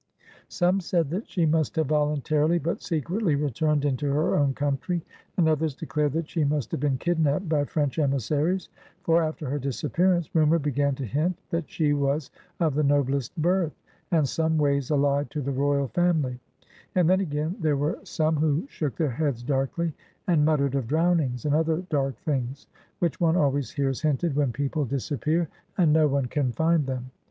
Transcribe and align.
Some 0.47 0.79
said 0.81 1.11
that 1.11 1.29
she 1.29 1.45
must 1.45 1.75
have 1.75 1.85
voluntarily 1.89 2.57
but 2.57 2.81
secretly 2.81 3.35
returned 3.35 3.85
into 3.85 4.11
her 4.11 4.35
own 4.35 4.55
country; 4.55 5.05
and 5.37 5.47
others 5.47 5.75
declared 5.75 6.13
that 6.13 6.27
she 6.27 6.43
must 6.43 6.71
have 6.71 6.79
been 6.79 6.97
kidnapped 6.97 7.47
by 7.47 7.65
French 7.65 7.99
emissaries; 7.99 8.69
for, 9.03 9.21
after 9.21 9.47
her 9.47 9.59
disappearance, 9.59 10.33
rumor 10.33 10.57
began 10.57 10.95
to 10.95 11.05
hint 11.05 11.37
that 11.51 11.69
she 11.69 11.93
was 11.93 12.31
of 12.59 12.73
the 12.73 12.81
noblest 12.81 13.39
birth, 13.39 13.79
and 14.09 14.27
some 14.27 14.57
ways 14.57 14.89
allied 14.89 15.29
to 15.29 15.39
the 15.39 15.51
royal 15.51 15.89
family; 15.89 16.39
and 16.95 17.07
then, 17.07 17.19
again, 17.19 17.55
there 17.59 17.77
were 17.77 17.99
some 18.03 18.35
who 18.37 18.65
shook 18.67 18.95
their 18.95 19.11
heads 19.11 19.43
darkly, 19.43 19.93
and 20.25 20.43
muttered 20.43 20.73
of 20.73 20.87
drownings, 20.87 21.45
and 21.45 21.53
other 21.53 21.83
dark 21.91 22.17
things; 22.21 22.65
which 22.97 23.19
one 23.21 23.37
always 23.37 23.69
hears 23.69 24.01
hinted 24.01 24.35
when 24.35 24.51
people 24.51 24.83
disappear, 24.83 25.47
and 25.77 25.93
no 25.93 26.07
one 26.07 26.25
can 26.25 26.51
find 26.51 26.87
them. 26.87 27.11